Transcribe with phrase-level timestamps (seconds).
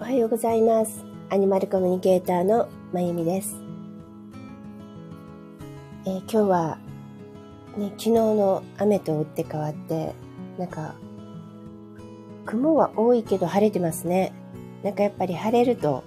[0.00, 1.04] おはようございます。
[1.28, 3.56] アニマルコミュニケーターのまゆみです。
[6.04, 6.78] えー今日は、
[7.76, 10.14] ね、昨日の雨と打って変わって、
[10.56, 10.94] なんか、
[12.44, 14.32] 雲は多いけど晴れてますね。
[14.84, 16.04] なんかやっぱり晴れると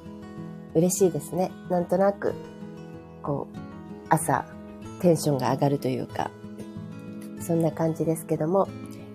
[0.73, 1.51] 嬉しいですね。
[1.69, 2.33] なんとなく、
[3.23, 3.57] こう、
[4.07, 4.45] 朝、
[5.01, 6.31] テンションが上がるというか、
[7.41, 8.69] そんな感じですけども、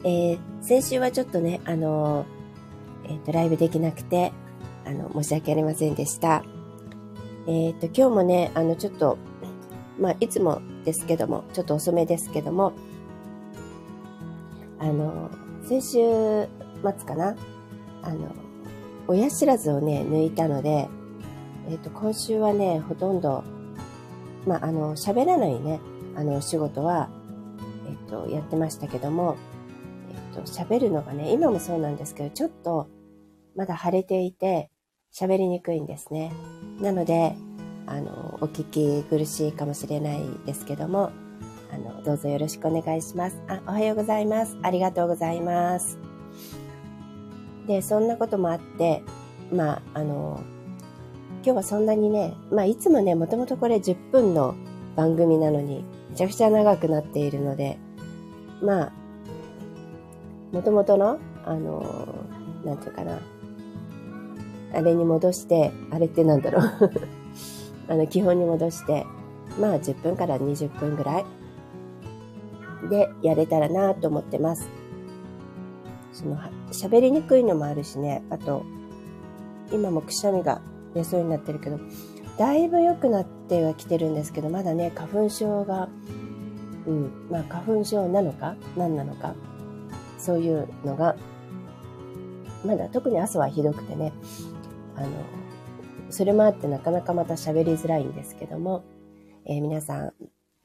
[0.05, 4.33] えー先週はちょっとね、あのーえっ、と、ライブできなくて、
[4.87, 6.43] あの、申し訳ありませんでした。
[7.47, 9.19] えっ、と、今日もね、あの、ちょっと、
[9.99, 12.73] まあ、いつもですけども、ちょっと遅めですけども、
[14.79, 15.31] あの、
[15.65, 15.99] 先週
[16.83, 17.37] 末かな、
[18.03, 18.33] あの、
[19.07, 20.89] 親知らずをね、抜いたので、
[21.69, 23.45] えっ、と、今週はね、ほとんど、
[24.47, 25.81] まあ、あの、喋らないね、
[26.17, 27.11] あの、お仕事は、
[27.87, 29.37] えっ、と、やってましたけども、
[30.35, 32.89] と、喋るのがね、今もそうなんですけど、ちょっと、
[33.57, 34.71] まだ腫れていて、
[35.13, 36.33] 喋りにくいんですね。
[36.81, 37.37] なので、
[37.87, 41.13] あの、お聞き苦しいかもしれないですけども、
[41.73, 43.41] あの、どうぞよろしくお願いします。
[43.49, 44.57] あ、おはようございます。
[44.63, 45.99] ありがとうございます。
[47.67, 49.03] で、そんなこともあって、
[49.53, 50.43] まあ、あの、
[51.45, 54.55] 今日はそんなにね、まあ、いつもね、もともとこれ10分の
[54.97, 57.79] 番組なのに、めちゃくちゃ長くなっているので、
[58.63, 58.93] まあ、
[60.55, 62.25] もともとの、あの、
[62.65, 63.19] なんていうかな、
[64.73, 66.91] あれに戻して、あれってなんだろう。
[67.91, 69.05] あの、基本に戻して、
[69.61, 71.25] まあ10分から20分ぐらい
[72.89, 74.69] でやれたらなと思ってます。
[76.13, 76.39] その、
[76.71, 78.63] 喋りにくいのもあるしね、あと、
[79.73, 80.61] 今もくしゃみが
[80.95, 81.81] 出そうになってるけど、
[82.39, 85.89] だいぶ良くなってはきてるんですけど、まだね、花粉症が、
[86.87, 89.35] うん、まあ花粉症なのか何なのか、
[90.25, 91.17] そういうのが、
[92.65, 94.15] まだ特に朝はひどくてね、
[94.97, 95.09] あの、
[96.09, 98.85] それもあってなかなかまた喋りづらいんですけども、
[99.45, 100.13] えー皆さん、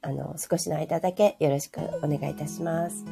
[0.01, 3.03] あの、少しの間だけよろしくお願いいたします。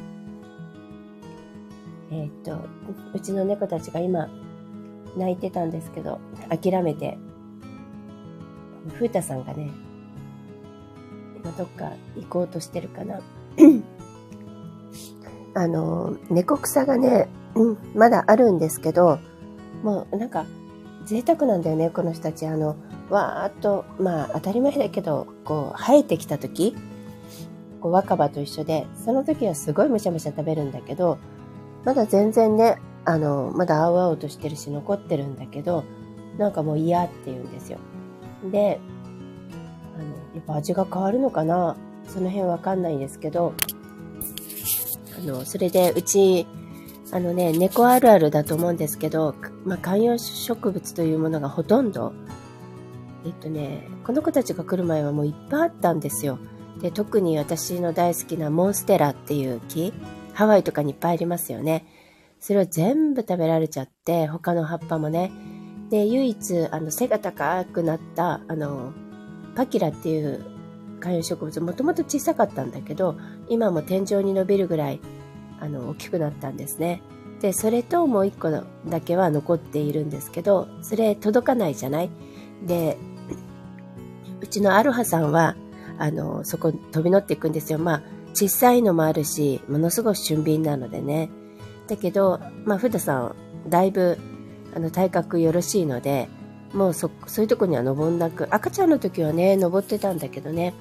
[2.10, 2.66] えーっと、
[3.12, 4.30] うちの猫たちが今、
[5.18, 6.18] 泣いてたんですけど、
[6.48, 7.18] 諦めて、
[8.94, 9.70] ふうたさんがね、
[11.36, 13.20] 今どっか行こうとしてるかな。
[15.58, 19.18] あの、猫草がね、うん、まだあるんですけど、
[19.82, 20.46] もうなんか、
[21.04, 22.46] 贅沢なんだよね、この人たち。
[22.46, 22.76] あの、
[23.10, 26.76] わーっと、まあ当たり前だけど、こう、生えてきた時、
[27.80, 31.18] こう若葉と一緒で、その時はすごいむしゃむしゃ食べるんだけど、
[31.84, 35.82] まだ全然ね、あの、まだ青々としてるし残ってるんだけど、
[36.38, 37.78] なんかもう嫌って言うんですよ。
[38.50, 38.78] で、
[39.96, 40.04] あの、
[40.36, 41.76] やっぱ味が変わるのかな
[42.06, 43.54] その辺わかんないんですけど、
[45.18, 46.46] あの、それでうち、
[47.10, 49.34] あのね、猫あるあるだと思うんですけど、
[49.64, 52.12] まあ、観葉植物というものがほとんど、
[53.24, 56.38] えっとね、この子たちが来る前はもういっぱいあったんですよ。
[56.80, 59.92] で、特に私の大好きなモンステラっていう木、
[60.34, 61.86] ハワイとかにいっぱいありますよね。
[62.40, 65.32] それを全部食べられちゃって、他の葉っぱもね。
[65.90, 68.92] で、唯一、あの、背が高くなった、あの、
[69.56, 70.44] パキラっていう
[71.00, 73.16] 観葉植物、もともと小さかったんだけど、
[73.48, 75.00] 今も天井に伸びるぐらい、
[75.60, 77.02] あの、大きくなったんですね。
[77.40, 78.64] で、それともう一個だ
[79.00, 82.10] けは残っているんですけど、それ届かないじゃない？
[82.66, 82.96] で、
[84.40, 85.56] うちのアロハさんは、
[85.98, 87.78] あの、そこ飛び乗っていくんですよ。
[87.78, 88.02] まあ、
[88.34, 91.30] 小さいのもあるし、ものすごく俊敏なのでね。
[91.88, 93.34] だけど、まあ、ふださん、
[93.68, 94.18] だいぶ、
[94.76, 96.28] あの、体格よろしいので、
[96.72, 100.74] もうそ、そういうとこには登んなく、赤ちゃんの時はね、登ってたんだけどね。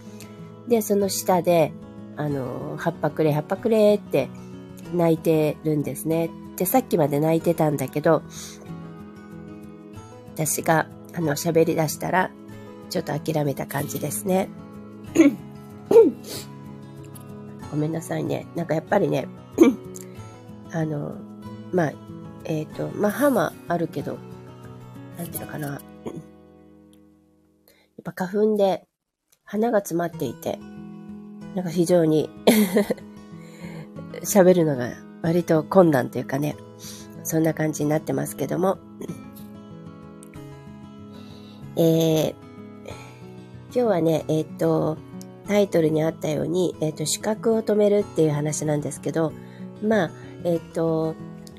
[0.67, 1.71] で、その下で、
[2.17, 4.29] あの、葉っぱくれ、葉っぱくれって
[4.93, 6.29] 泣いてるんですね。
[6.57, 8.23] で、さっきまで泣いてたんだけど、
[10.33, 12.31] 私が、あの、喋り出したら、
[12.89, 14.49] ちょっと諦めた感じですね。
[17.71, 18.47] ごめんなさいね。
[18.55, 19.27] なんかやっぱりね、
[20.71, 21.15] あの、
[21.71, 21.93] まあ、
[22.45, 24.17] えっ、と、まあ、歯もあるけど、
[25.17, 25.67] なんていうのかな。
[25.67, 25.79] やっ
[28.03, 28.87] ぱ花粉で
[29.43, 30.59] 鼻が詰まっていて、
[31.57, 32.29] なんか非常に
[34.21, 34.91] 喋るのが
[35.23, 36.55] 割と困難というかね、
[37.23, 38.77] そんな感じになってますけども、
[41.75, 44.99] えー、今日はね、えっ、と、
[45.47, 49.33] タイトルにあったように、えっ、と、視覚を止めるっていう話なんですけど、
[49.81, 50.11] まあ、
[50.43, 51.15] えっ、と、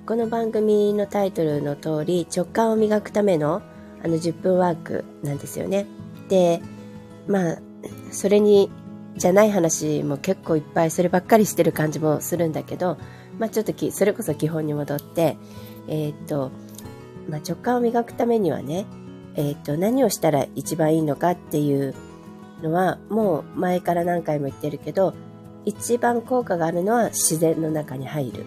[0.06, 3.62] この番組のタイトルの通り、直感を磨くための、
[4.04, 5.86] あの、10分ワークなんですよね。
[6.28, 6.62] で、
[7.26, 7.58] まあ、
[8.12, 8.70] それに、
[9.18, 12.96] じゃない話も結構いっぱいそればっかりしてる感じもするんだけど、
[13.38, 15.36] まあ、ちょっと、それこそ基本に戻って、
[15.88, 16.50] えっ、と、
[17.28, 18.86] まあ、直感を磨くためにはね、
[19.34, 21.94] えっ、と、何をしたら一番いいのかっていう
[22.62, 25.14] のは、もう前から何回も言ってるけど、
[25.64, 28.44] 一番効果があるのは自然の中に入る。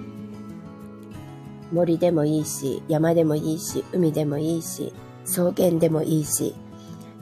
[1.71, 4.93] 森でもいいし、山でもいいし、海でもいいし、
[5.25, 6.55] 草原でもいいし、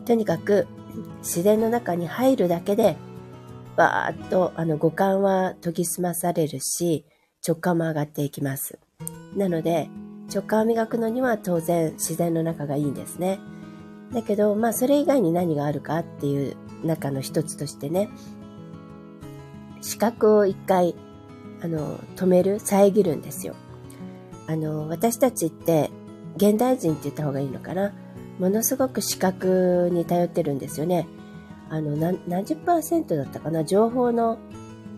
[0.05, 0.67] とにかく
[1.19, 2.97] 自然の中に入るだけで、
[3.79, 7.05] バーッとあの五感は研ぎ澄まされるし、
[7.47, 8.77] 直感も上がっていきます。
[9.37, 9.89] なので、
[10.29, 13.39] 直感を磨くのには当然自然の中がいいんですね。
[14.13, 18.09] だけど、まあそれ以外に何があるかっていう中の一つとしてね、
[19.79, 20.93] 視覚を一回、
[21.61, 23.55] あの、止める、遮るんですよ。
[24.47, 25.89] あの、私たちって、
[26.35, 27.93] 現代人って言った方がいいのかな。
[28.39, 31.07] ものすごく視覚に頼ってるんですよね。
[31.69, 33.63] あの、何、何十パーセントだったかな？
[33.63, 34.37] 情報の、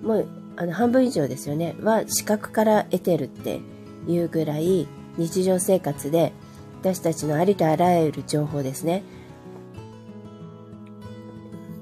[0.01, 1.75] もう、あの、半分以上ですよね。
[1.81, 3.59] は、視覚から得てるって
[4.07, 4.87] いうぐらい、
[5.17, 6.33] 日常生活で、
[6.81, 9.03] 私たちのありとあらゆる情報ですね。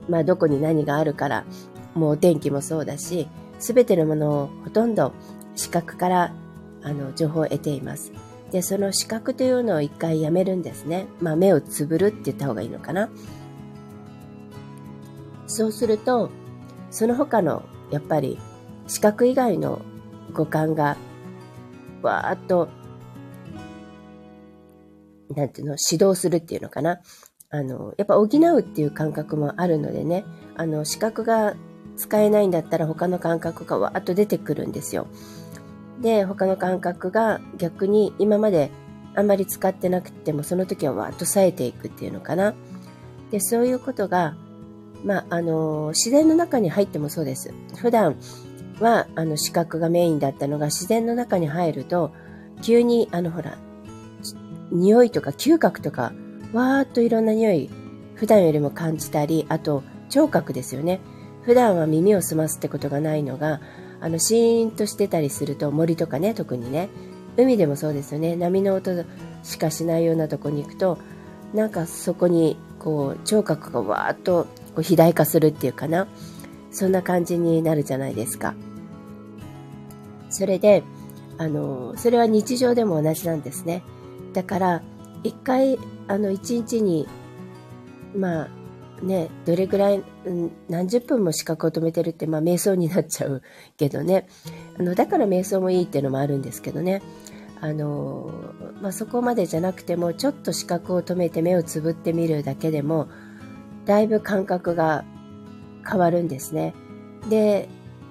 [0.09, 1.45] まあ、どこに何があるから、
[1.93, 3.27] もう天気もそうだし、
[3.59, 5.13] すべてのものをほとんど
[5.55, 6.33] 視覚から
[6.81, 8.11] あの情報を得ています。
[8.51, 11.07] で、その視覚というのを一回やめるんですね。
[11.21, 13.09] まあ目をつぶるって言った方がいいのかな。
[15.49, 16.29] そうすると、
[16.91, 18.39] その他のやっぱり
[18.87, 19.81] 視覚以外の
[20.33, 20.95] 五感が
[22.01, 22.69] わーっと
[25.35, 26.99] なんていうの、指導するっていうのかな。
[27.51, 30.25] あの、やっぱ補うっていう感覚もあるのでね、
[30.55, 31.55] あの、視覚が
[31.97, 35.07] 使えないんだったら他の感覚がわーっと出てくるんですよ。
[36.01, 38.71] で、他の感覚が逆に今まで
[39.15, 42.53] あんまり使ってなくてもその時はわーっと冴えていくっていうのかな。
[43.31, 44.35] で、そういうことが、
[45.03, 47.53] まあ、あの、自然の中に入ってもそうです。
[47.77, 48.15] 普段
[48.79, 52.11] は、あの、視覚がメインだったのが自然の中に入ると、
[52.61, 53.57] 急に、あの、ほら、
[54.71, 56.13] 匂いとか嗅覚とか、
[56.53, 57.69] わーっといろんな匂い、
[58.15, 60.99] 普段よりも感じたり、あと、聴覚ですよね。
[61.43, 63.61] 普段は耳を澄ますってことがないのが、
[64.01, 66.89] あの、シーンとしてたりすると、森とかね、特にね、
[67.37, 68.91] 海でもそうですよね、波の音
[69.43, 70.97] しかしないようなとこに行くと、
[71.53, 76.07] なんかそこに、こう、聴覚がわーっとこう肥大化するっていうかな、
[76.71, 78.55] そんな感じになるじゃないですか。
[80.29, 80.83] それで、
[81.37, 83.83] あの、それは日常でも同じなんですね。
[84.33, 84.81] だから、
[85.23, 87.07] 一回、あの、一日に、
[88.15, 88.49] まあ、
[89.01, 93.41] ね、どれぐらい、うん、何十分も資格を止めてるって、まあ、瞑想になっちゃう
[93.77, 94.27] けどね。
[94.77, 97.01] あの、だから瞑想もいいっていうのもあるんですけどね。
[97.61, 98.29] あの、
[98.81, 103.07] まあ、そこまでじゃなくても、ちょっと視覚を止めて目をつぶってみるだけでも、
[103.89, 105.03] だいぶ感覚が
[105.83, 106.75] 変わるんですね。
[107.27, 107.67] で、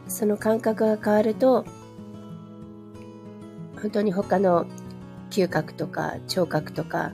[0.09, 1.65] その感覚が変わると、
[3.81, 4.67] 本当に他の
[5.31, 7.13] 嗅覚とか聴覚とか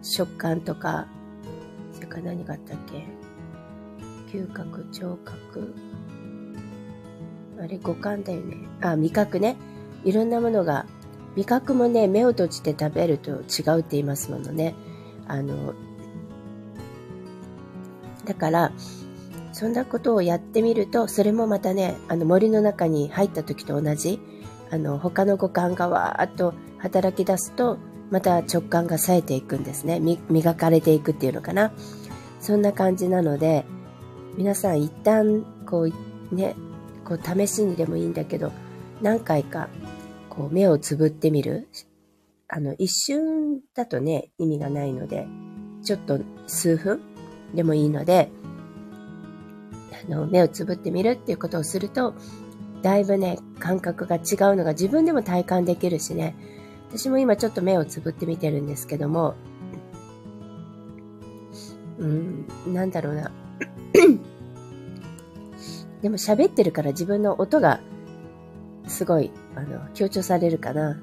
[0.00, 1.06] 食感とか
[1.92, 3.04] それから何があったっけ？
[4.38, 5.74] 嗅覚聴覚。
[7.60, 8.56] あれ五感だよね。
[8.80, 9.56] あ味覚ね。
[10.02, 10.86] いろんなものが
[11.36, 14.74] 味覚もね目を閉じて食べると違うって言いますものね。
[15.28, 15.74] あの
[18.24, 18.72] だから
[19.52, 24.20] そんなことをやってみるとそれもまたねあの森の中に入った時と同じ
[24.70, 27.78] あの他の五感がわーっと働き出すと、
[28.10, 30.00] また直感が冴えていくんですね。
[30.28, 31.72] 磨かれていくっていうのかな。
[32.40, 33.64] そんな感じなので、
[34.36, 35.88] 皆さん一旦、こ
[36.30, 36.56] う、ね、
[37.04, 38.50] こう試しにでもいいんだけど、
[39.00, 39.68] 何回か、
[40.28, 41.68] こう目をつぶってみる。
[42.48, 45.28] あの、一瞬だとね、意味がないので、
[45.84, 47.00] ちょっと数分
[47.54, 48.30] でもいいので、
[50.06, 52.14] あの、目をつぶってみるっていうことをすると、
[52.82, 54.22] だいぶね、感覚が違う
[54.56, 56.34] のが自分でも体感できるしね、
[56.88, 59.34] 私も今ちょっと目をつぶって見てるんですけども、
[61.98, 63.30] うん、なんだろうな。
[66.02, 67.80] でも喋ってるから自分の音が
[68.88, 71.00] すごい、あの、強調されるかな。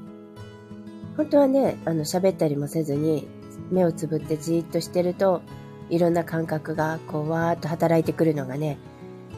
[1.16, 3.28] 本当はね、あの、喋ったりもせずに、
[3.72, 5.42] 目をつぶってじーっとしてると、
[5.90, 8.78] いろんな感覚が、こう、わーっと働いてくるのがね、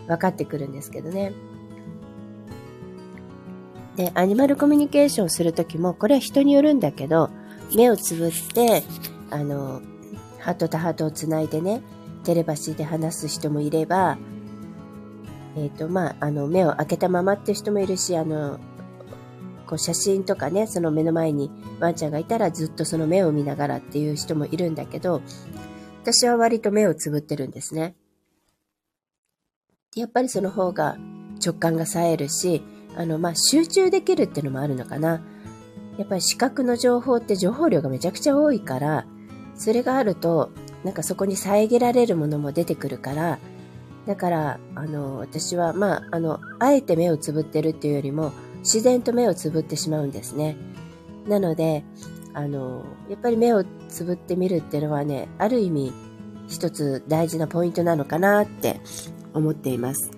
[0.08, 1.34] 分かってくるんですけどね。
[3.96, 7.29] で、アニマルコミュニケーションするときも、これは人によるんだけど、
[7.75, 8.84] 目をつぶって、
[9.29, 9.81] あの、
[10.39, 11.81] ハートとハートをつないでね、
[12.24, 14.17] テレパシーで話す人もいれば、
[15.55, 18.60] えっ、ー、と、まあ、あの、目を開けたままって人もいるし、あの、
[19.67, 25.22] こう写真とかね、その目の前にワンちゃんがいたらずっとその目を見ながらっていう人もいるんだけど、
[26.03, 27.96] 私は割と目をつぶってるんですね。
[29.96, 30.98] やっぱりその方が
[31.46, 32.63] 直感が冴えるし、
[32.98, 35.22] あの、ま、集中できるっていうのもあるのかな。
[36.00, 39.05] やっぱり視覚の情報って情報量がめちゃくちゃ多いから、
[39.55, 40.50] それがあると、
[40.84, 43.38] なんかそこに遮られるものも出てくるから、
[44.08, 48.31] だから、あの、私は、まあ、あの、あえて目をつぶってるっていうよりも、
[48.62, 50.58] 自然と目をつぶってしまうんですね。
[51.27, 51.84] なので、
[52.33, 55.93] あの、やっぱり目をつぶってみるっていうのはね、ある意味、
[56.47, 58.81] 一つ大事なポイントなのかなって
[59.33, 60.11] 思っています。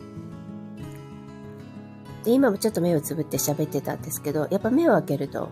[2.24, 5.50] で、今もちょっと目をつぶって喋ってたんですけど、やっぱ目を開けると、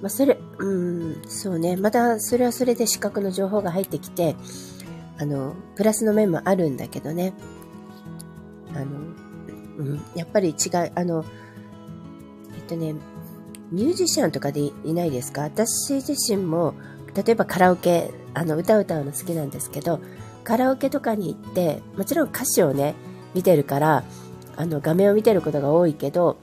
[0.00, 4.36] まあ、それ、うん、そうね、またそれはそれで視覚の情報が入ってきて、
[5.18, 7.34] あの、プラスの面もあるんだけどね、
[8.74, 8.86] あの、
[9.78, 11.24] うん、やっぱり違い、あの、
[12.56, 12.94] えっとね、
[13.70, 15.42] ミュージシャンとかでいないですか？
[15.42, 16.74] 私自身も、
[17.14, 20.00] 例えばカラオケ、あの、歌を歌うの好きなんですけど、
[20.44, 22.94] カラオケとかに行って、もちろん歌詞をね、
[23.34, 24.04] 見てるから、
[24.56, 26.38] あの、画面を見てることが多いけど、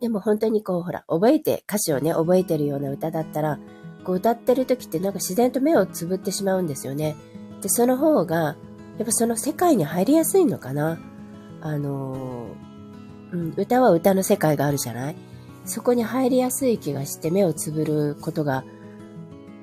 [0.00, 3.58] でも本当にこう、ほら、覚えて、歌詞をね、覚えてるような歌だったら、
[4.04, 7.16] こう歌ってる時ってなんか自然と目をつぶってしまうんですよね。
[7.62, 8.56] で、その方が、
[8.98, 10.98] やっぱその世界に入りやすいのかな？
[11.62, 12.46] あの
[13.32, 15.16] うん、歌は歌の世界があるじゃない？
[15.64, 18.64] そこに入りやすい気がして目をつぶることが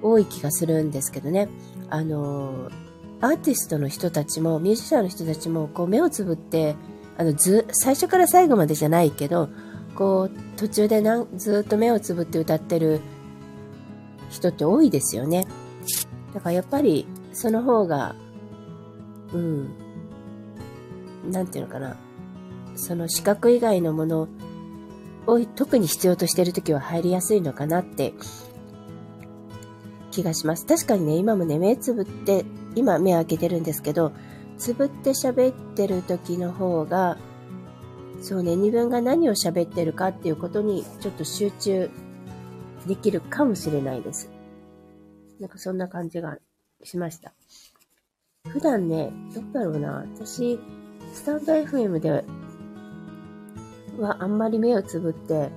[0.01, 1.50] 多い気がするんですけどね。
[1.89, 2.70] あの
[3.22, 6.75] アーティストの人たちも、ミュージシャンの人たちも、こう目をつぶって、
[7.17, 9.50] あの、ず、最初から最後までじゃないけど、
[9.93, 13.00] こう、途中でなんずっと目をつぶって歌ってる
[14.31, 15.46] 人って多いですよね。
[16.34, 18.15] だからやっぱり、その方が、
[19.34, 19.70] うん、
[21.29, 21.96] なんていうのかな。
[22.75, 24.27] その視覚以外のもの
[25.27, 28.13] を特に必要としているときは入りやすいのかなって
[30.11, 30.65] 気がします。
[30.65, 34.11] 確かにね、今もね、目つぶって、今目開けてるんですけど、
[34.57, 37.17] つぶって喋ってる時の方が、
[38.21, 41.89] そうね、自分が何を喋ってるかっていうことにちょっと集中
[42.87, 44.29] できるかもしれないです。
[45.39, 46.37] なんかそんな感じが
[46.83, 47.33] しました。
[48.47, 50.59] 普段ね、どうだろうな、私、
[51.13, 52.23] スタンド FM で
[54.00, 55.51] はあんまり目をつぶって、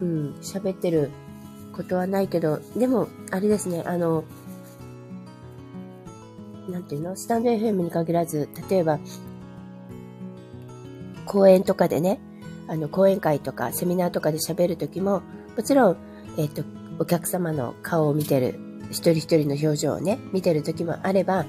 [0.00, 1.10] うん、喋ってる
[1.72, 4.24] ことはないけど、でも、あれですね、あの、
[6.68, 7.16] なんていうの？
[7.16, 8.98] スタンド FM に限らず、例えば、
[11.26, 12.20] 講演とかでね、
[12.68, 15.22] あの、講演会とかセミナーとかで喋るときも、
[15.56, 15.96] もちろん、
[16.36, 16.62] えっ、と、
[16.98, 18.58] お客様の顔を見てる、
[18.90, 21.46] 一人一人の表情をね、見てるときもあれば、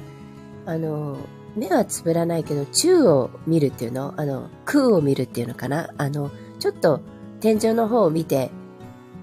[0.66, 1.18] あの、
[1.55, 4.13] 目はつぶらないけど、宙を見るっていうの？
[4.17, 5.89] あの、空を見るっていうのかな？
[5.98, 7.01] あの、ちょっと
[7.39, 8.51] 天井の方を見て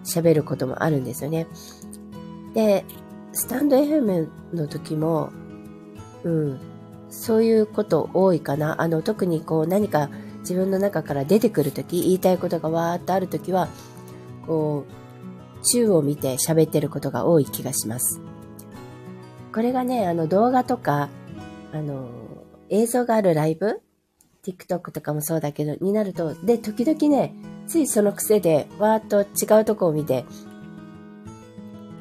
[0.04, 1.46] 喋ることもあるんですよね。
[2.54, 2.84] で、
[3.32, 5.30] スタンド FM の時も、
[6.24, 6.60] うん、
[7.10, 8.82] そういうこと多いかな？
[8.82, 13.68] あの、特にこう何か自分の中から出てくるとき、言いたいことがわーっとあるときは、
[14.46, 18.20] こう、宙を見て喋ってることが多い気がします。
[19.52, 21.08] これがね、あの動画とか、
[21.72, 22.08] あの、
[22.70, 23.80] 映像があるライブ
[24.44, 27.34] ?TikTok とかもそうだけど、になると、で、時々ね、
[27.66, 30.24] ついその癖で、わーっと違うとこを見て、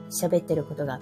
[0.09, 0.99] 喋ってることが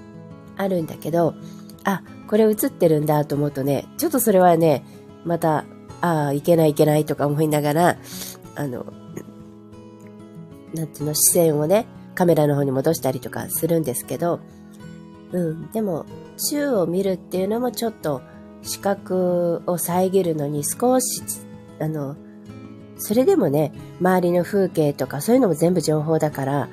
[0.57, 1.35] あるんだけど、
[1.83, 4.83] あ、これ映ってるんだと思うとね、ちょっとそれはね、
[5.23, 5.65] また、
[6.01, 7.97] ああ、いけないいけないとか思いながら、
[8.55, 8.85] あの、
[10.73, 14.39] なんていうの、視線をね、カメラの方に戻したりとかするんですけど、
[15.31, 16.05] うん、でも、
[16.49, 18.21] 宙を見るっていうのもちょっと、
[18.65, 21.21] 視覚を遮るのに少し、
[21.79, 22.17] あの、
[22.97, 26.69] それでもね、周りの風景とかそういうのも全部情報だから、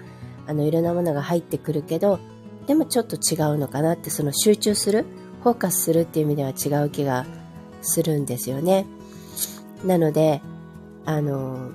[0.46, 2.18] あの、いろんなものが入ってくるけど、
[2.66, 5.04] でもちょっと違うのかなって、その集中する、
[5.42, 7.26] フォーカスするっていう意味では違う気が
[7.82, 8.86] するんですよね。
[9.84, 10.40] なので、
[11.04, 11.70] あの、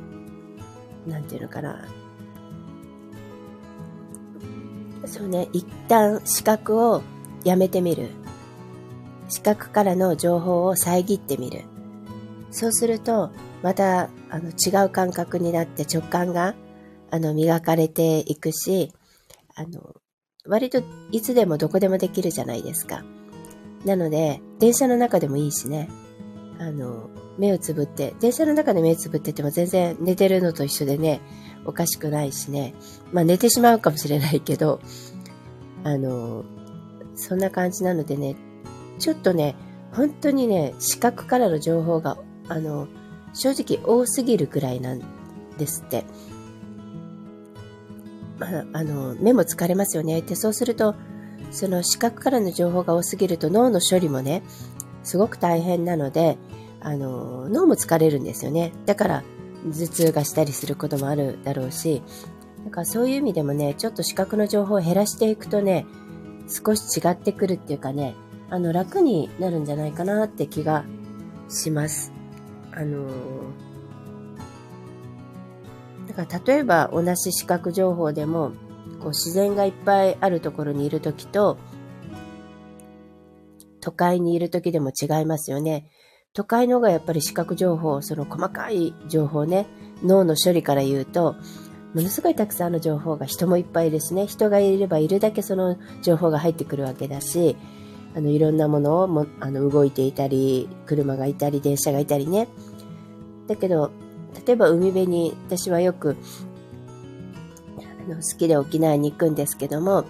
[1.06, 1.86] なんていうのかな。
[5.06, 7.04] そうね、一旦視覚を
[7.44, 8.10] やめてみる。
[9.30, 11.64] 視覚からの情報を遮ってみる。
[12.52, 13.32] そうすると、
[13.62, 16.56] また、あの、違う感覚になって直感が、
[17.12, 18.94] あの、磨かれていくし、
[19.56, 19.96] あの、
[20.46, 20.82] 割と
[21.12, 23.04] いつでもどこでもできるじゃないですか。
[23.86, 25.90] なので、電車の中でもいいしね、
[26.60, 31.22] あの、目をつぶって、電車の中で目をつぶってても全然寝てるのと一緒でね、
[31.66, 32.74] おかしくないしね、
[33.12, 34.80] まあ寝てしまうかもしれないけど、
[35.84, 36.46] あの、
[37.16, 38.36] そんな感じなのでね、
[39.00, 39.56] ちょっとね、
[39.92, 42.88] 本当にね、視覚からの情報が、あの、
[43.34, 45.02] 正直多すぎるくらいなん
[45.58, 46.06] ですって。
[48.40, 50.22] まあ、あの、目も疲れますよね。
[50.22, 50.96] で、そうすると、
[51.52, 54.44] その視覚からの情報が多すぎると脳の処理もね、
[55.04, 56.38] すごく大変なので、
[56.82, 58.74] あの、脳も疲れるんですよね。
[58.86, 59.24] だから、
[59.66, 62.02] 頭痛がしたりすることもあるだろうし、
[62.64, 65.86] なんかそういう意味でもね、ちょっと視覚の情報を減らしていくとね、
[66.48, 68.16] 少し違ってくるっていうかね、
[68.50, 70.86] あの、楽になるんじゃないかなって気が
[71.50, 72.12] します。
[72.72, 73.08] あの
[76.08, 78.52] だから例えば同じ視覚情報でも、
[79.00, 81.58] こう自然がいっぱいあるところにいるときと、
[83.82, 85.90] 都会にいるときでも違いますよね。
[86.34, 89.66] 都会の方がやっぱり視覚情報、その細かい情報ね、
[90.04, 91.36] 脳の処理から言うと、
[91.94, 94.28] ものすごいたくさんの情報が人もいっぱいですね。
[94.28, 97.58] 人がいればいるだけその情報が入ってくるわけだし、
[98.18, 102.48] あの、いろんなものをもあの動いていたり、車がいたり、電車がいたりね。
[103.46, 103.92] だけど、
[104.48, 106.18] 例えば海辺に私はよく
[107.78, 110.06] あの好きで沖縄に行くんですけども、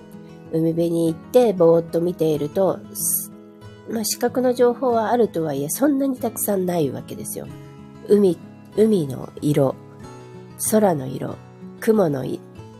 [0.53, 2.79] 海辺に行ってぼーっと見ていると、
[3.91, 7.45] まあ、視覚の情報はあるとはいえ、そんなにたくさんないわけですよ。
[8.07, 8.37] 海、
[8.77, 9.75] 海の色、
[10.71, 11.35] 空の色、
[11.81, 12.23] 雲の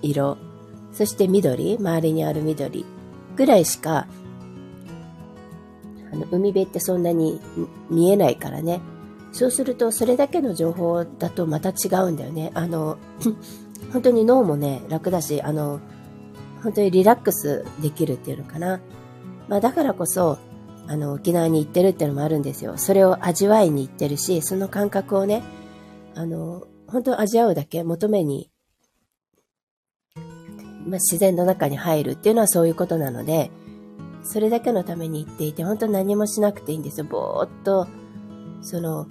[0.01, 0.38] 色、
[0.93, 2.86] そして緑、周りにある緑
[3.36, 4.07] ぐらいしか、
[6.12, 7.42] あの、海辺ってそんなに
[7.90, 8.82] 見えないからね。
[9.32, 12.52] そうすると、それだけの情報だとまた違うんだよね。
[12.54, 12.98] あの、
[13.94, 15.80] 本当に脳もね、楽だし、あの、
[16.64, 18.80] 本当にリラックスできるっていうのかな。
[19.48, 20.38] まあだからこそ、
[20.88, 22.78] あの、沖縄に行ってるっていうのもあるんですよ。
[22.78, 25.44] それを味わいに行ってるし、その感覚をね、
[26.16, 28.50] あの、本当味わうだけ求めに、
[30.16, 33.52] まあ、自然の中に入るっていうのはそういうことなので、
[34.27, 37.05] それだけのために行っていて、本当何もしなくていいんですよ。
[37.05, 37.88] ぼーっと、
[38.62, 39.07] その、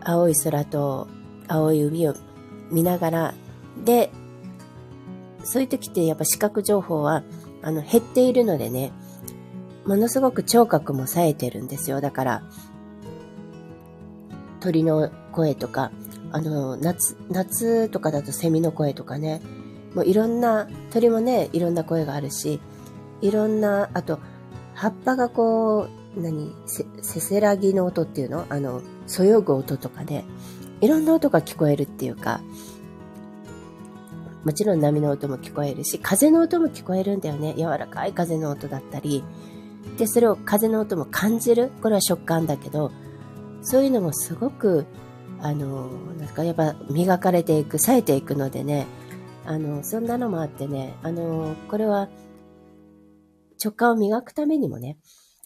[0.00, 1.06] 青い空と
[1.46, 2.14] 青い海を
[2.70, 3.34] 見ながら、
[3.84, 4.10] で、
[5.44, 7.22] そういう時ってやっぱ視覚情報は、
[7.62, 8.92] あの、減っているのでね、
[9.86, 12.00] ものすごく聴覚も冴えてるんですよ。
[12.00, 12.42] だから、
[14.60, 15.92] 鳥の声とか、
[16.32, 19.40] あの、夏、夏とかだとセミの声とかね、
[19.94, 22.60] もういろんな、鳥もね、いろんな声があるし、
[23.20, 24.18] いろんな、あと、
[24.74, 28.46] 葉っぱがこう、何せ、せせらぎの音っていうの？
[28.48, 30.24] あの、そよぐ音とかね、
[30.80, 32.40] いろんな音が聞こえるっていうか、
[34.44, 37.54] もちろん波の音も聞こえるし、風の音も聞こえるんだよね。
[37.56, 39.24] 柔らかい風の音だったり、
[39.98, 41.70] で、それを風の音も感じる。
[41.82, 42.92] これは食感だけど、
[43.62, 44.86] そういうのもすごく、
[45.40, 48.86] あの、なんかやっぱ磨かれていく、冴えていくのでね、
[49.44, 52.08] あの、そんなのもあってね、あの、これは
[53.62, 54.98] 直感を磨くためにもね、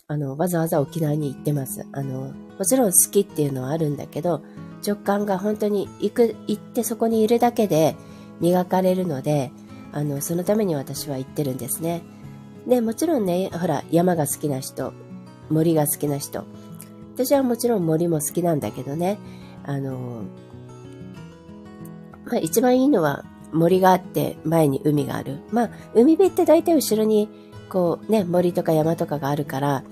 [0.08, 1.86] あの、わざわざ沖縄に行ってます。
[1.92, 4.42] あの、もちろん好きっていうのはあるんだけど、
[4.86, 7.96] 直感が本当に行く、行ってそこにいるだけで
[8.40, 9.52] 磨かれるので、
[9.92, 12.02] あの、そのために私は行ってるんですね。
[12.66, 14.92] で、もちろんね、ほら、山が好きな人、
[15.50, 16.44] 森が好きな人。
[17.14, 19.18] 私はもちろん森も好きなんだけどね、
[19.64, 20.22] あの、
[22.24, 25.40] まあ一番いいのは森があって前に海がある。
[25.50, 27.28] まあ、海辺って大体後ろに
[27.72, 29.82] こうね、森とか山とかがあるから、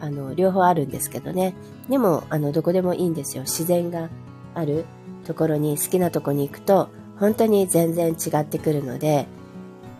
[0.00, 1.54] あの、両方あるんですけどね。
[1.90, 3.42] でも、あの、どこでもいいんですよ。
[3.42, 4.10] 自然が
[4.54, 4.84] ある
[5.24, 9.26] ところに、好きなとこに行くと、本当に全然違ってくるので、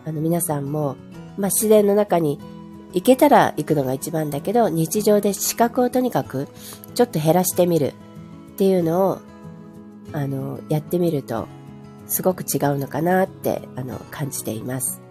[0.05, 0.95] あの、皆さんも、
[1.37, 2.39] まあ、自然の中に
[2.93, 6.47] 行けたら行くのが一番だけど、日常で視覚をとにかく
[6.93, 7.93] ちょっと減らしてみる
[8.53, 9.19] っていうのを、
[10.13, 11.47] あの、やってみると、
[12.07, 15.01] すごく違うのかなって、あの、感じています。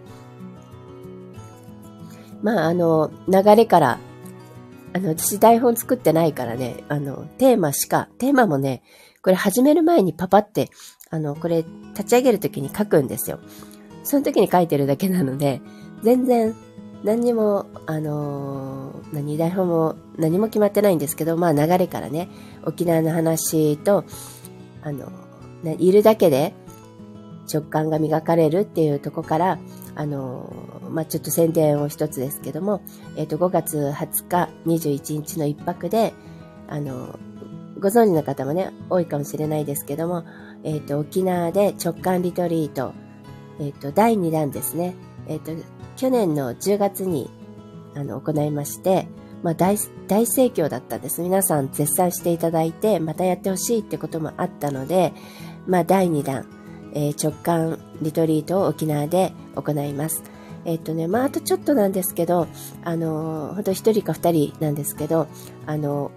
[2.41, 3.99] まあ、あの、流れから、
[4.93, 8.83] あの、私台本作ってないからね、あの、テーマしか、テーマもね、
[9.21, 10.69] これ始める前にパパって、
[11.09, 13.39] あの、これ立ち上げるときに書くんですよ。
[14.03, 15.61] その時に書いてるだけなので、
[16.03, 16.55] 全然
[17.03, 22.29] 何にも、あのー、何、台本も何も決まってないんですけど、まあ流れからね、
[22.65, 24.05] 沖縄の話と、
[24.81, 25.11] あの、
[25.77, 26.53] いるだけで
[27.51, 29.59] 直感が磨かれるっていうとこから、
[29.99, 30.53] あの、
[30.91, 32.81] まあちょっと宣伝を一つですけども、
[33.15, 36.13] えっ、ー、と、5月20日、21日の一泊で、
[36.69, 37.17] あの
[37.79, 40.23] ご存知の方もね、多いかもしれないですけども、
[40.63, 42.93] えっ、と、沖縄で直感リトリート、
[43.59, 44.93] えっ、と、第2弾ですね。
[45.27, 45.51] えっ、と、
[45.95, 47.31] 去年の10月に
[47.95, 49.07] あの行いまして、
[49.41, 51.21] まあ大、大盛況だったんです。
[51.21, 55.13] 皆さん絶賛していただいて、またやってほしいってこともあったので、
[55.65, 56.45] まあ、第2弾、
[56.93, 60.23] えー、直感リトリートを沖縄で行います。
[60.65, 62.47] えっ、とね、まあ、あとちょっとなんですけど、
[62.83, 65.27] あのー、ほんと1人か2人なんですけど、
[65.65, 66.11] あの、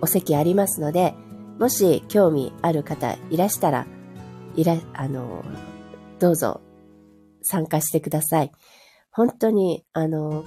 [0.00, 1.14] お席ありますので、
[1.58, 3.86] もし興味ある方いらしたら、
[4.56, 5.44] いら、あの
[6.18, 6.60] どうぞ
[7.42, 8.52] 参加してください。
[9.10, 10.44] 本当に、あの、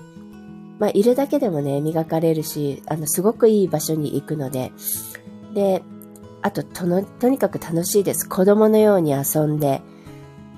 [0.79, 4.71] まあ、いるだけでもね、磨かれるし、あの、すごくいい場所に行くので、
[5.53, 5.83] で、
[6.41, 8.27] あととの、とにかく楽しいです。
[8.27, 9.81] 子供のように遊んで、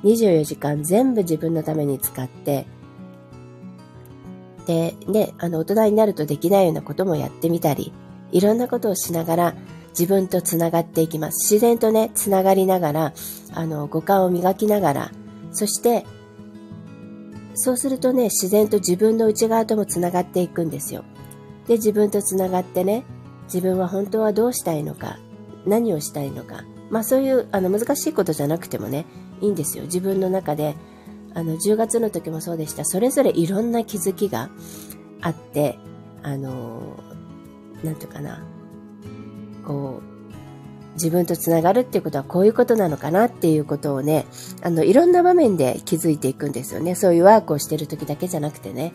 [0.06, 2.66] 24時間全部自分のために使って、
[4.66, 7.92] で、ね、あの、大人になるとできないようなこともやってみたり、
[8.32, 9.56] いろんなことをしながら
[9.90, 11.54] 自分とつながっていきます。
[11.54, 13.14] 自然とね、つながりながら、
[13.54, 15.12] あの、五感を磨きながら、
[15.52, 16.06] そして、
[17.56, 21.04] そうするとね、自然と自分の内側ともつながっていくんですよ。
[21.68, 23.06] で、自分とつながってね、
[23.46, 25.18] 自分は本当はどうしたいのか、
[25.66, 26.64] 何をしたいのか。
[26.90, 29.06] まあそういうあの難しいことじゃなくてもね、
[29.42, 29.86] いいんですよ。
[29.86, 30.76] 自分の中で、
[31.34, 32.86] あの10月の時もそうでした。
[32.86, 34.50] それぞれいろんな気づきが
[35.22, 35.78] あって、
[36.24, 36.98] あの、
[37.84, 38.44] なんていうかな、
[39.66, 40.16] こう、
[40.94, 44.26] 自分とつながるっていうことはこういうことなのかなっていうことをね、
[44.62, 46.96] あの、いろんな場面で気づいていくんですよね。
[46.96, 48.94] そういうワークをしてる時だけじゃなくてね。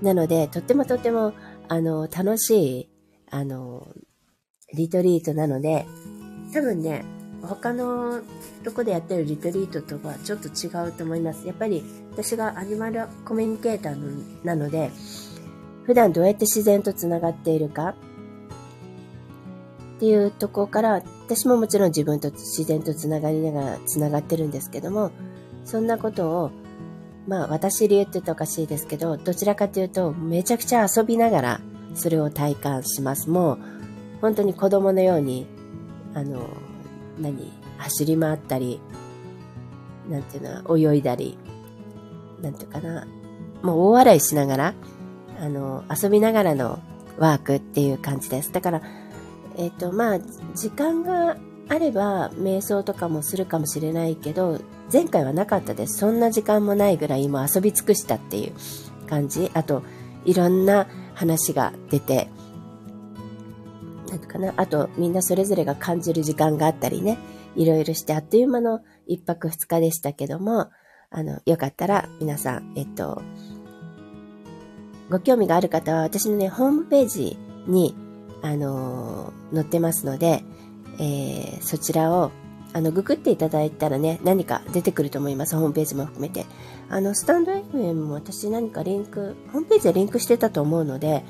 [0.00, 1.34] なので、とってもとっても、
[1.68, 2.88] あの、楽しい、
[3.30, 3.86] あの、
[4.74, 5.86] リトリートなので、
[6.54, 7.04] 多分ね、
[7.42, 8.20] 他の
[8.64, 11.46] とこでやってるリトリートとはちょっと違うと思います。
[11.46, 14.90] やっぱり私がアニマルコミュニケーターなので、
[15.84, 17.94] 普段どうやって自然とつながっているか、
[19.98, 25.10] っていうとこから、私ももちろん自分と自然とつながりながらつながってるんですけども、
[25.64, 26.50] そんなことを、
[27.26, 31.60] まあ私流って言うとおかしいですけど、どちらかというとめちゃくちゃ遊びながら
[31.94, 33.28] それを体感します。
[33.28, 33.58] もう
[34.20, 35.46] 本当に子供のように、
[36.14, 36.48] あの、
[37.20, 38.80] 何、走り回ったり、
[40.08, 41.38] なんていうの、泳いだり、
[42.40, 43.06] なんていうかな、
[43.62, 44.74] もう大笑いしながら、
[45.40, 46.80] あの、遊びながらの
[47.18, 48.52] ワークっていう感じです。
[48.52, 48.82] だから、
[49.56, 50.18] えっ、ー、と、まあ、
[50.54, 51.36] 時間が
[51.68, 54.60] あれば瞑想とかもするかもしれないけど、
[54.92, 55.98] 前回はなかったです。
[55.98, 58.52] そんな時間もないぐらいもう遊び尽くしたっていう
[59.06, 59.50] 感じ。
[59.54, 59.82] あと、
[60.24, 62.28] いろんな話が出て、
[64.10, 67.18] なんかな、あとみんなそれぞれが感じる時間があったりね、
[67.56, 70.70] いろいろしてあっという間の一泊二日でしたけども、
[71.10, 73.22] あの、よかったら皆さん、えっと、
[75.10, 77.96] ご興味がある方は私のね、ホームページに
[78.42, 80.44] あの載ってますので、
[80.98, 82.30] えー、そちらを
[82.74, 85.56] あの、ググっていただいたらね、何か出てくると思います。
[85.56, 86.44] ホームページも含めて。
[86.90, 91.24] あの、スタンド FM も私何かリンク、ホームページでリンクしてたと思うので、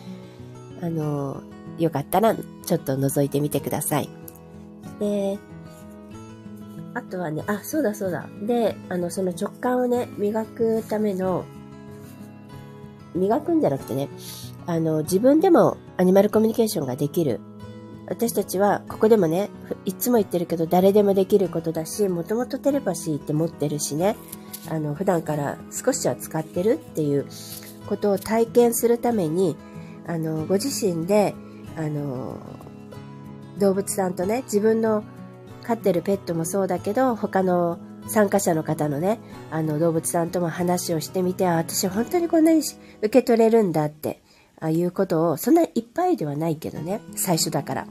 [0.82, 1.42] あの、
[1.78, 4.08] よかったらちょっと覗いてみてください。
[5.00, 5.38] で、
[6.94, 8.28] あとはね、あ、そうだそうだ。
[8.42, 11.44] で、あの、その直感をね、磨くための、
[13.14, 14.08] 磨くんじゃなくてね、
[14.66, 17.40] あの、自分でもアニマルコミュニケーションができる。
[18.06, 19.50] 私たちは、ここでもね、
[19.84, 24.16] いつも言ってるけど、誰でもできることだし、もともとテレパシーって持ってるしね、
[24.70, 27.26] あの、普段から少しは使ってるっていう
[27.86, 29.56] ことを体験するために、
[30.06, 31.34] あの、ご自身で、
[31.78, 32.36] あの、
[33.58, 35.04] 動物さんとね、自分の
[35.62, 42.62] 飼ってるペットもそうだけど、他の参加者の方のね、あの動物さんとも話をしてみて、あ、私本当にこんなに
[43.00, 44.22] 受け取れるんだって
[44.60, 47.86] あいうことを、そんないっぱいではないけどね、最初だから。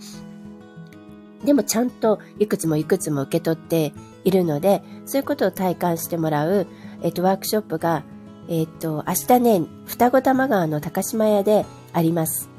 [1.45, 6.67] でもちゃんといくつもいくつも受け取っているので、そういうことを体感してもらう、
[7.03, 8.03] えっと、ワークショップが、
[8.49, 12.56] えっと、明日ね、双子玉川の高島屋であります。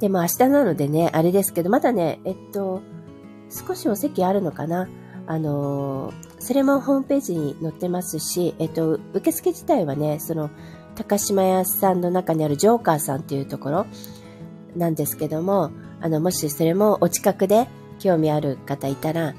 [0.00, 2.80] でも明日なのでね、あれですけど、まだね、えっと、
[3.50, 4.88] 少しお席あるのかな。
[5.26, 10.50] あのそれもホームページに載ってますし、えっと、受付自体はね、その、
[10.96, 13.86] 高島屋さんの中にあるジョーカーさんっていうところ
[14.74, 17.68] なんですけども、あの、もしそれもお近くで
[18.00, 19.34] 興味ある方いたら、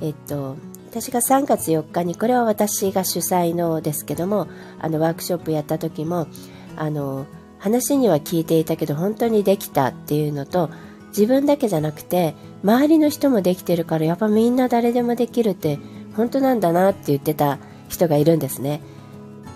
[0.00, 0.56] えっと、
[0.90, 4.48] 私が3月4日に、これは私が主催のですけども、
[4.80, 6.26] あの、ワークショップやった時も、
[6.74, 7.26] あの、
[7.66, 10.70] 話には聞いていたけど、本当にできたっていうのと、
[11.08, 15.80] 自分だけじゃなくて、周りの人もできてるから、やっぱみんな誰でもできるって、
[16.14, 18.80] 本当なんだなって言ってた人がいるんですね。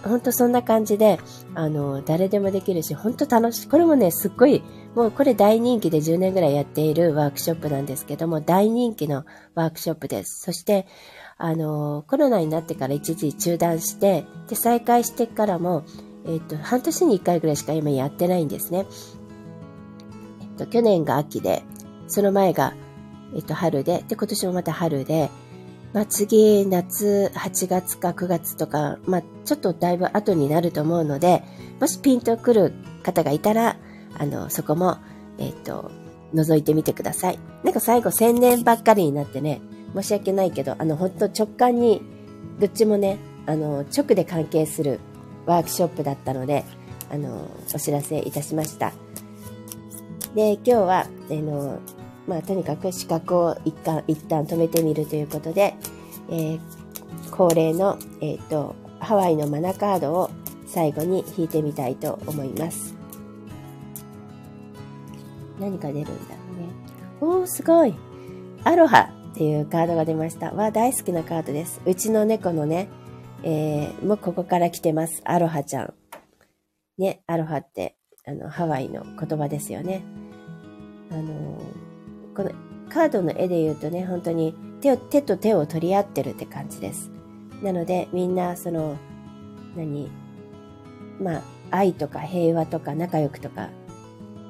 [0.03, 1.21] 本当そんな感じで、
[1.55, 3.69] あの、誰でもできるし、本当楽しい。
[3.69, 4.63] これもね、すっごい、
[4.97, 10.43] もうこれ大人気で10年ぐらいやっているワークショップなんですけども、大人気のワークショップです。
[10.43, 10.87] そして、
[11.39, 15.85] あの、コロナになってから一時中断して、で、再開してからも、
[16.31, 18.87] えっと、半年に1回ぐらいしか今やってないんですね。
[20.41, 21.65] えっと、去年が秋で、
[22.07, 22.75] その前が、
[23.35, 25.31] えっと、春で、で、今年もまた春で、
[25.93, 31.43] まあ、次、夏、8月か9月とか、まあ、ちょっとだいぶ後になると思うので、
[31.81, 33.77] もしピンとくる方がいたら、
[34.17, 34.99] あの、そこも、
[35.39, 35.91] えっ、と、
[36.33, 37.41] 覗いてみてください。
[37.65, 39.61] なんか最後、宣伝ばっかりになってね、
[39.97, 42.03] 申し訳ないけど、あの、本当直感に、
[42.61, 45.01] どっちもね、あの、直で関係する
[45.47, 46.65] ワークショップだったので、
[47.11, 48.93] あの、お知らせいたしました。
[50.35, 51.81] で、今日は、あの、
[52.27, 55.75] まあ、とにかく視覚を一旦、一旦止めてみるということで、
[56.29, 56.61] えー、
[57.31, 60.31] 恒例の、えっ、ー、と、ハワイのマナカードを
[60.67, 62.95] 最後に引いてみたいと思います。
[65.59, 66.15] 何か出るんだろ
[67.31, 67.41] うね。
[67.41, 67.95] おー、すごい
[68.63, 70.53] アロハっていうカードが出ました。
[70.53, 71.81] わ、大好きなカードです。
[71.85, 72.89] うちの猫のね、
[73.43, 75.23] えー、もうここから来てます。
[75.25, 75.95] アロハちゃん。
[76.99, 80.03] ね、アロハって、あの、ハワイの言葉ですよね。
[81.11, 82.51] あのー、この
[82.91, 87.11] カードの絵で言うとね、本当に手を、手と手を取り合ってるって感じです。
[87.63, 88.97] なので、みんな、その、
[89.77, 90.11] 何
[91.21, 93.71] まあ、愛とか平和とか仲良くとか、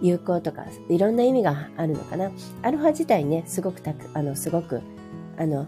[0.02, 2.30] 友好とか、いろんな意味があるのかな。
[2.62, 4.80] アロハ自体ね、すごくたく、あの、すごく、
[5.36, 5.66] あの、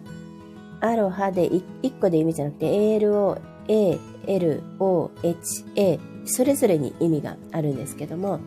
[0.83, 8.41] アロハで1個で意味じゃなくて、ALO、A、L、O、H、A、それぞれに意味があるんですけども、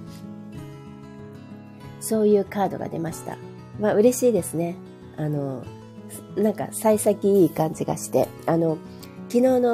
[2.02, 3.38] そういうカードが出ました。
[3.80, 4.76] まあ嬉しいですね。
[5.16, 5.64] あの、
[6.36, 8.78] なんか幸先いい感じがして、あの、
[9.30, 9.74] 昨日の、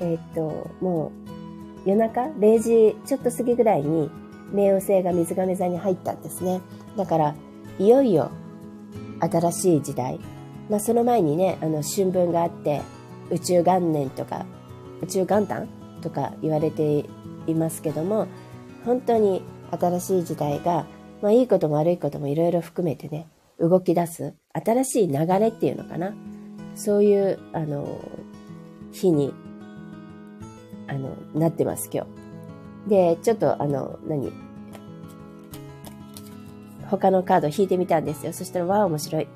[0.00, 1.12] えー、っと、も
[1.84, 4.10] う夜中？0時ちょっと過ぎぐらいに
[4.54, 6.62] 冥王星が水亀座に入ったんですね。
[6.96, 7.34] だから、
[7.78, 8.30] いよいよ
[9.20, 10.18] 新しい時代。
[10.70, 12.80] まあその前にね、あの春分があって、
[13.30, 14.46] 宇宙元年とか、
[15.02, 15.68] 宇宙元旦
[16.00, 17.04] とか言われて
[17.46, 18.28] いますけども、
[18.84, 20.86] 本当に新しい時代が、
[21.20, 23.26] まあいいことも悪いこともいろいろ含めてね、
[23.58, 26.14] 動き出す新しい流れっていうのかな。
[26.76, 28.00] そういう、あの、
[28.92, 29.34] 日に、
[30.86, 32.06] あの、なってます、今
[32.86, 32.90] 日。
[32.90, 34.32] で、ちょっと、あの、何
[36.88, 38.32] 他のカード引いてみたんですよ。
[38.32, 39.28] そしたら、わあ、面白い。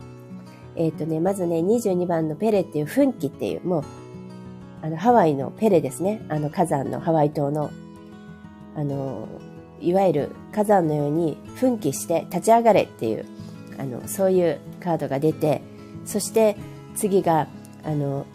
[0.77, 3.85] えっ、ー、とね、まずね、22番のペレっていう噴気っていう、もう、
[4.83, 6.23] あの、ハワイのペレですね。
[6.29, 7.71] あの、火山のハワイ島の、
[8.77, 9.29] あの、
[9.81, 13.25] いわゆる火山のように奮起して立ち上がれっていう、
[13.79, 15.63] あの、そういうカードが出て、
[16.05, 16.57] そして
[16.97, 17.49] 次が、
[17.85, 18.27] あの、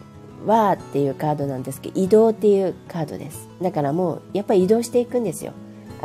[0.46, 3.50] ワーっていうカードなんですけど、移動っていうカードです。
[3.62, 5.54] だからもう、やっぱり移動していくんですよ。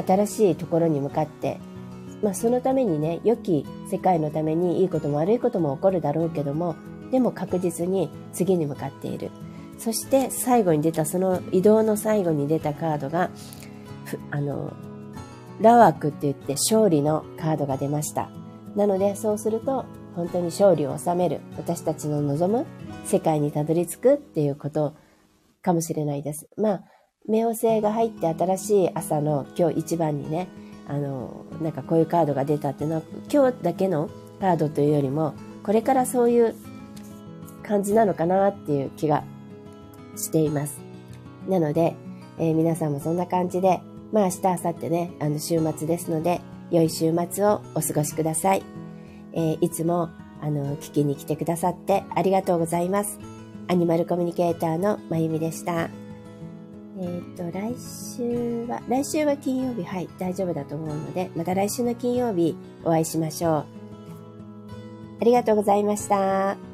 [0.06, 1.58] 新しいところに向かって。
[2.24, 6.74] まあ、そのためにね、良き世界のためにいいことも悪いことも起こるだろうけども、
[7.10, 9.30] でも確実に次に向かっている。
[9.76, 13.28] そして最後に出た、その移動の最後に出たカードが、
[14.30, 14.72] あの、
[15.60, 18.30] ラワークって言って勝利のカードが出ました。
[18.74, 19.84] なので、そうすると、
[20.16, 22.64] 本当に勝利を収める、私たちの望む
[23.04, 24.94] 世界にたどり着くっていうこと
[25.60, 26.48] かもしれないです。
[26.56, 26.84] まあ、
[27.28, 30.48] 冥王星が入って新しい朝の今日一番にね、
[30.88, 36.54] あの、なんかこういうカードが出たっていうのは、今日だけのカードというよりも、これからそういう
[37.62, 39.24] 感じなのかなっていう気が
[40.16, 40.78] しています。
[41.48, 41.96] なので、
[42.38, 43.80] えー、皆さんもそんな感じで、
[44.12, 48.62] まあ明日、明後日ね、あの週末ですので、良い週末をお過ごしください。
[49.32, 53.18] えー、いつも、あの、聞きに来てくださってありがとうございます。
[53.68, 56.03] アニマルコミュニケーターのまゆみでした。
[56.96, 63.66] えっ、ー、と、来週は、来週は金曜日、はい、大丈夫だと思うので、また来週の金曜日お会いしましょう。
[65.20, 66.73] ありがとうございました。